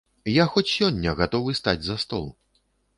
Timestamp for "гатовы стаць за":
1.21-2.03